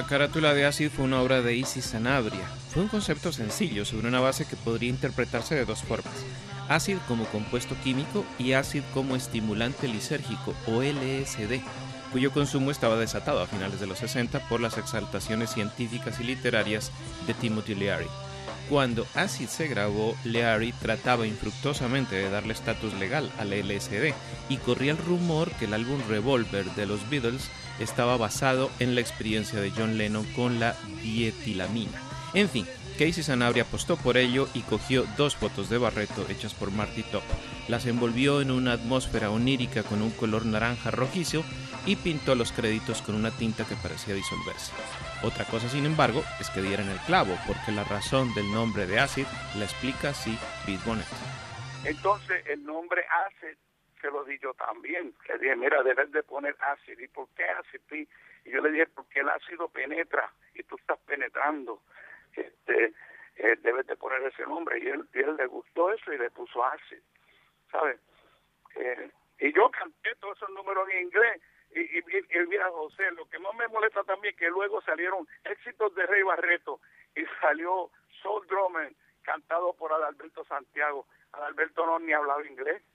La 0.00 0.06
carátula 0.06 0.54
de 0.54 0.64
Acid 0.64 0.88
fue 0.88 1.04
una 1.04 1.20
obra 1.20 1.42
de 1.42 1.54
Isis 1.54 1.84
Sanabria. 1.84 2.48
Fue 2.70 2.82
un 2.82 2.88
concepto 2.88 3.32
sencillo 3.32 3.84
sobre 3.84 4.08
una 4.08 4.18
base 4.18 4.46
que 4.46 4.56
podría 4.56 4.88
interpretarse 4.88 5.54
de 5.54 5.66
dos 5.66 5.82
formas. 5.82 6.14
Acid 6.70 6.96
como 7.06 7.26
compuesto 7.26 7.76
químico 7.84 8.24
y 8.38 8.54
Acid 8.54 8.82
como 8.94 9.14
estimulante 9.14 9.88
lisérgico 9.88 10.54
o 10.66 10.82
LSD, 10.82 11.60
cuyo 12.12 12.32
consumo 12.32 12.70
estaba 12.70 12.96
desatado 12.96 13.42
a 13.42 13.46
finales 13.46 13.78
de 13.78 13.86
los 13.86 13.98
60 13.98 14.48
por 14.48 14.62
las 14.62 14.78
exaltaciones 14.78 15.50
científicas 15.50 16.18
y 16.18 16.24
literarias 16.24 16.90
de 17.26 17.34
Timothy 17.34 17.74
Leary. 17.74 18.08
Cuando 18.70 19.06
Acid 19.14 19.48
se 19.48 19.68
grabó, 19.68 20.16
Leary 20.24 20.72
trataba 20.72 21.26
infructuosamente 21.26 22.16
de 22.16 22.30
darle 22.30 22.54
estatus 22.54 22.94
legal 22.94 23.30
al 23.38 23.50
LSD 23.50 24.14
y 24.48 24.56
corría 24.56 24.92
el 24.92 24.98
rumor 24.98 25.50
que 25.56 25.66
el 25.66 25.74
álbum 25.74 26.00
Revolver 26.08 26.64
de 26.74 26.86
los 26.86 27.10
Beatles 27.10 27.50
estaba 27.78 28.16
basado 28.16 28.70
en 28.78 28.94
la 28.94 29.00
experiencia 29.00 29.60
de 29.60 29.70
John 29.70 29.96
Lennon 29.96 30.24
con 30.32 30.60
la 30.60 30.76
dietilamina. 31.02 32.00
En 32.34 32.48
fin, 32.48 32.66
Casey 32.92 33.22
Sanabria 33.22 33.62
apostó 33.62 33.96
por 33.96 34.16
ello 34.16 34.46
y 34.52 34.60
cogió 34.60 35.06
dos 35.16 35.34
fotos 35.34 35.70
de 35.70 35.78
Barreto 35.78 36.26
hechas 36.28 36.52
por 36.52 36.70
Marty 36.70 37.02
Top, 37.04 37.22
las 37.66 37.86
envolvió 37.86 38.40
en 38.40 38.50
una 38.50 38.72
atmósfera 38.72 39.30
onírica 39.30 39.82
con 39.82 40.02
un 40.02 40.10
color 40.10 40.44
naranja 40.44 40.90
rojizo 40.90 41.42
y 41.86 41.96
pintó 41.96 42.34
los 42.34 42.52
créditos 42.52 43.00
con 43.00 43.14
una 43.14 43.30
tinta 43.30 43.64
que 43.64 43.76
parecía 43.76 44.14
disolverse. 44.14 44.72
Otra 45.22 45.44
cosa, 45.46 45.68
sin 45.68 45.86
embargo, 45.86 46.22
es 46.40 46.50
que 46.50 46.60
dieran 46.62 46.88
el 46.88 46.98
clavo, 46.98 47.38
porque 47.46 47.72
la 47.72 47.84
razón 47.84 48.34
del 48.34 48.50
nombre 48.52 48.86
de 48.86 49.00
Acid 49.00 49.26
la 49.56 49.64
explica 49.64 50.10
así 50.10 50.36
Pete 50.66 50.82
Bonnet. 50.84 51.06
Entonces 51.84 52.44
el 52.46 52.62
nombre 52.64 53.02
Acid 53.26 53.56
se 54.00 54.10
lo 54.10 54.24
di 54.24 54.38
yo 54.38 54.54
también. 54.54 55.14
Le 55.28 55.38
dije, 55.38 55.56
mira, 55.56 55.82
debes 55.82 56.10
de 56.12 56.22
poner 56.22 56.56
Acid. 56.60 56.98
¿Y 56.98 57.08
por 57.08 57.28
qué 57.30 57.44
Acid? 57.44 57.80
Pi? 57.88 58.08
Y 58.44 58.50
yo 58.50 58.60
le 58.60 58.70
dije, 58.70 58.86
porque 58.86 59.20
el 59.20 59.28
ácido 59.28 59.68
penetra 59.68 60.32
y 60.54 60.62
tú 60.62 60.76
estás 60.76 60.98
penetrando. 61.00 61.82
Este, 62.34 62.94
eh, 63.36 63.56
debes 63.60 63.86
de 63.86 63.96
poner 63.96 64.22
ese 64.22 64.44
nombre. 64.44 64.78
Y 64.78 64.88
él, 64.88 65.08
y 65.12 65.18
él 65.18 65.36
le 65.36 65.46
gustó 65.46 65.92
eso 65.92 66.12
y 66.12 66.18
le 66.18 66.30
puso 66.30 66.64
Acid. 66.64 67.02
¿Sabes? 67.70 68.00
Eh, 68.76 69.10
y 69.40 69.52
yo 69.52 69.70
canté 69.70 70.14
todos 70.16 70.36
esos 70.36 70.50
números 70.50 70.88
en 70.90 71.06
inglés. 71.06 71.42
Y, 71.72 71.80
y, 71.80 71.98
y 71.98 72.46
mira, 72.48 72.68
José, 72.70 73.10
lo 73.12 73.28
que 73.28 73.38
más 73.38 73.54
me 73.54 73.68
molesta 73.68 74.02
también 74.04 74.34
es 74.34 74.40
que 74.40 74.48
luego 74.48 74.80
salieron 74.82 75.26
éxitos 75.44 75.94
de 75.94 76.06
Rey 76.06 76.22
Barreto 76.22 76.80
y 77.14 77.24
salió 77.40 77.90
Soul 78.22 78.46
Drummer 78.46 78.92
cantado 79.22 79.72
por 79.74 79.92
Adalberto 79.92 80.44
Santiago. 80.44 81.06
Adalberto 81.32 81.86
no 81.86 81.98
ni 82.00 82.12
hablaba 82.12 82.44
inglés. 82.46 82.82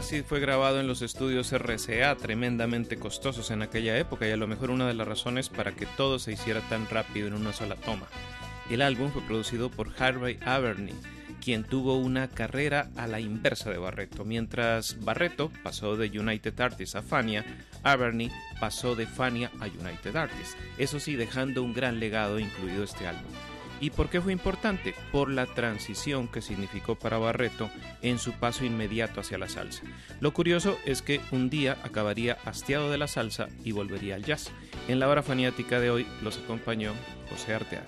Acid 0.00 0.24
fue 0.24 0.40
grabado 0.40 0.80
en 0.80 0.86
los 0.86 1.02
estudios 1.02 1.52
RCA, 1.52 2.16
tremendamente 2.16 2.96
costosos 2.96 3.50
en 3.50 3.60
aquella 3.60 3.98
época 3.98 4.26
y 4.26 4.30
a 4.30 4.36
lo 4.38 4.46
mejor 4.46 4.70
una 4.70 4.88
de 4.88 4.94
las 4.94 5.06
razones 5.06 5.50
para 5.50 5.72
que 5.72 5.84
todo 5.84 6.18
se 6.18 6.32
hiciera 6.32 6.62
tan 6.70 6.88
rápido 6.88 7.28
en 7.28 7.34
una 7.34 7.52
sola 7.52 7.76
toma. 7.76 8.06
El 8.70 8.80
álbum 8.80 9.10
fue 9.10 9.20
producido 9.20 9.70
por 9.70 9.92
Harvey 9.98 10.38
Averney, 10.40 10.94
quien 11.44 11.64
tuvo 11.64 11.98
una 11.98 12.28
carrera 12.28 12.88
a 12.96 13.06
la 13.08 13.20
inversa 13.20 13.68
de 13.68 13.76
Barreto. 13.76 14.24
Mientras 14.24 15.04
Barreto 15.04 15.52
pasó 15.62 15.98
de 15.98 16.18
United 16.18 16.58
Artists 16.58 16.96
a 16.96 17.02
Fania, 17.02 17.44
Averney 17.82 18.30
pasó 18.58 18.96
de 18.96 19.06
Fania 19.06 19.50
a 19.60 19.66
United 19.66 20.16
Artists, 20.16 20.56
eso 20.78 20.98
sí 20.98 21.14
dejando 21.14 21.62
un 21.62 21.74
gran 21.74 22.00
legado 22.00 22.38
incluido 22.38 22.84
este 22.84 23.06
álbum. 23.06 23.32
¿Y 23.80 23.90
por 23.90 24.10
qué 24.10 24.20
fue 24.20 24.32
importante? 24.32 24.94
Por 25.10 25.30
la 25.30 25.46
transición 25.46 26.28
que 26.28 26.42
significó 26.42 26.96
para 26.96 27.18
Barreto 27.18 27.70
en 28.02 28.18
su 28.18 28.32
paso 28.32 28.64
inmediato 28.64 29.20
hacia 29.20 29.38
la 29.38 29.48
salsa. 29.48 29.82
Lo 30.20 30.32
curioso 30.32 30.78
es 30.84 31.02
que 31.02 31.20
un 31.30 31.48
día 31.48 31.78
acabaría 31.82 32.36
hastiado 32.44 32.90
de 32.90 32.98
la 32.98 33.08
salsa 33.08 33.48
y 33.64 33.72
volvería 33.72 34.14
al 34.14 34.24
jazz. 34.24 34.50
En 34.88 35.00
la 35.00 35.08
hora 35.08 35.22
faniática 35.22 35.80
de 35.80 35.90
hoy 35.90 36.06
los 36.22 36.38
acompañó 36.38 36.92
José 37.30 37.54
Arteaga. 37.54 37.86